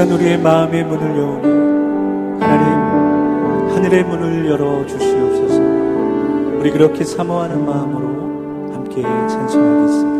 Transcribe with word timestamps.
시간 0.00 0.12
우리의 0.12 0.38
마음의 0.38 0.84
문을 0.84 1.18
여오니 1.18 2.40
하나님 2.40 3.74
하늘의 3.74 4.04
문을 4.04 4.46
열어 4.46 4.86
주시옵소서 4.86 5.60
우리 6.58 6.70
그렇게 6.70 7.04
사모하는 7.04 7.66
마음으로 7.66 8.72
함께 8.72 9.02
찬송하겠습니다. 9.02 10.19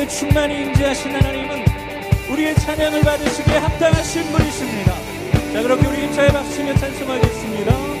가운데 0.00 0.06
충만히 0.06 0.62
임재하신 0.62 1.14
하나님은 1.14 1.64
우리의 2.30 2.54
찬양을 2.54 3.02
받으시기에 3.02 3.56
합당하신 3.56 4.32
분이십니다. 4.32 4.94
자 5.52 5.62
그렇게 5.62 5.86
우리 5.86 6.04
임차에 6.04 6.28
박수며 6.28 6.74
찬송하겠습니다. 6.74 8.00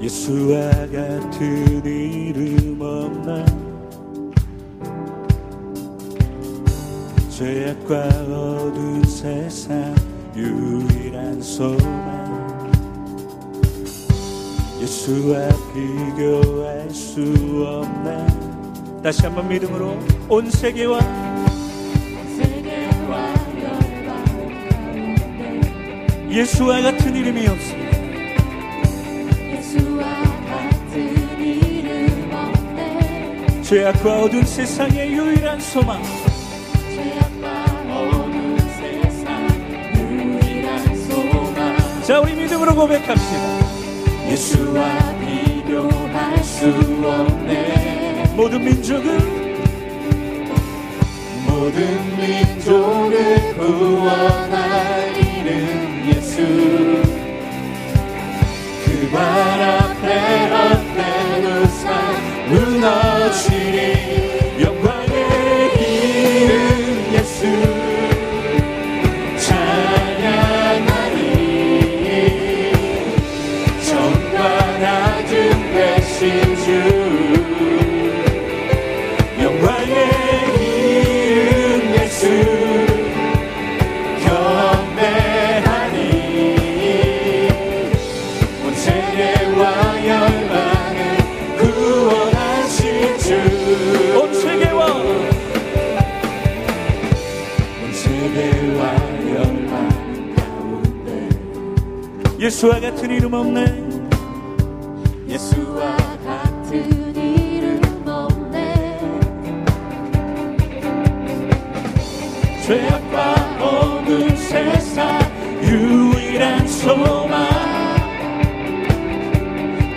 예수와 0.00 0.70
같은 0.70 1.84
이름 1.84 2.80
없나 2.80 3.44
죄악과 7.28 8.08
어두운 8.32 9.04
세상 9.04 9.97
유일한 10.38 11.42
소망. 11.42 11.98
예수와 14.80 15.48
비교할 15.74 16.88
수 16.90 17.20
없네 17.66 18.26
다시 19.02 19.22
한번 19.22 19.48
믿음으로 19.48 19.98
온 20.28 20.48
세계와 20.50 21.00
예수와 26.30 26.82
같은 26.82 27.16
이름이 27.16 27.48
없습니다. 27.48 27.98
예수와 29.56 30.04
같은 30.46 31.40
이름 31.40 32.30
없네. 32.32 33.62
죄악과 33.62 34.22
어두운 34.22 34.44
세상의 34.44 35.12
유일한 35.12 35.58
소망 35.58 36.02
자 42.08 42.20
우리 42.20 42.32
믿음으로 42.32 42.74
고백합시다. 42.74 44.28
예수와 44.30 45.14
비교할 45.20 46.42
수 46.42 46.68
없네. 47.04 48.32
모든 48.34 48.64
민족은 48.64 49.18
모든 51.46 52.16
민족을 52.16 53.54
구원할 53.58 55.14
이름 55.18 56.06
예수. 56.06 56.36
그 58.86 59.10
발 59.12 59.20
앞에 59.62 60.48
헛된 60.48 61.27
예수와 102.38 102.78
같은 102.78 103.10
이름 103.10 103.34
없네. 103.34 103.64
예수와 105.28 105.96
같은 106.24 107.16
이름 107.16 107.80
없네. 108.06 109.00
죄악과 112.64 113.34
어두운 113.60 114.36
세상 114.36 115.18
유일한 115.62 116.66
소망. 116.68 117.48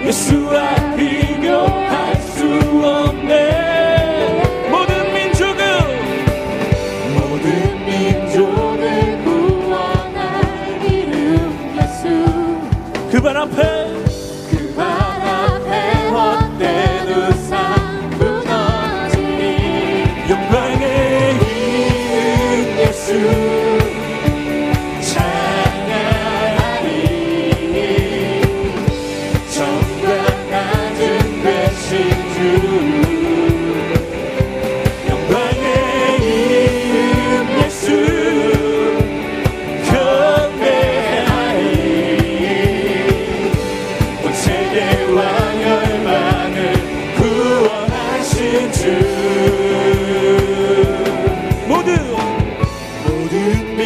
예수와 0.04 0.96
비교할 0.96 2.16
수 2.16 2.44
없네 2.84 3.71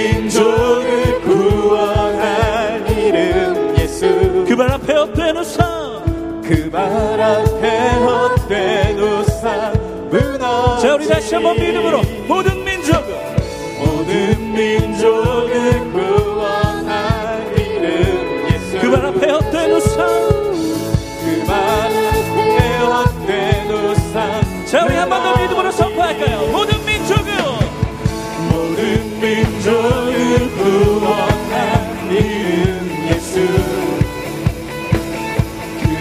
민족을 0.06 1.22
구원할 1.22 2.86
이름 2.92 3.76
예수. 3.80 4.46
그 4.48 4.56
발 4.56 4.72
앞에 4.72 4.94
헛된 4.94 5.38
우상. 5.38 6.42
그 6.44 6.70
발 6.72 7.20
앞에 7.20 7.90
헛된 8.06 9.00
우상. 9.00 9.74
무너지니 10.10 10.82
자 10.82 10.96
우리 10.96 11.08
다시 11.08 11.34
한번 11.36 11.56
믿음으로 11.60 12.02
모든 12.28 12.64
민족은 12.64 13.10
모든 13.80 14.54
민족 14.54 15.45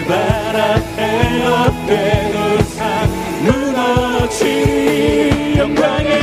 그발 0.05 0.55
앞에 0.55 1.41
헛된 1.45 2.35
우상 2.35 3.09
무너지니 4.23 5.57
영광의 5.57 6.14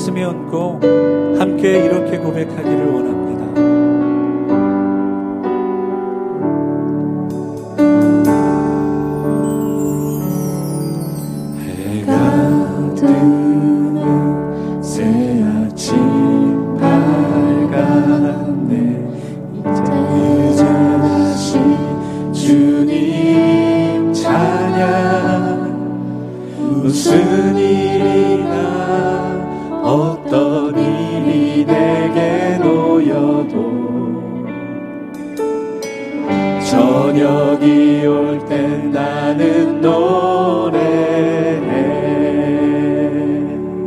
말씀이 0.00 0.24
얹고 0.24 0.99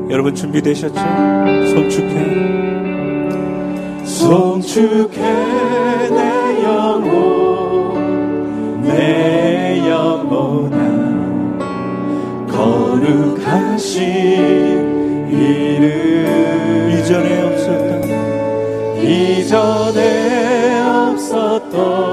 여러분 0.10 0.36
준비되셨죠? 0.36 0.94
송축해. 1.74 2.14
송축해 4.06 5.22
내 6.10 6.64
영혼 6.64 8.02
내 8.84 9.80
영혼아. 9.90 10.78
거룩하신 12.52 14.02
이름. 15.32 16.24
이전에 17.00 17.42
없었던 17.42 18.04
이전에 19.04 20.80
없었던 21.12 22.12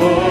Lord. 0.00 0.27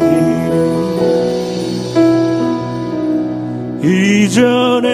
이름 0.00 0.54
이전에 3.82 4.88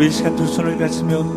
우리 0.00 0.10
시간 0.10 0.34
두 0.34 0.46
손을 0.46 0.78
얹고 1.14 1.30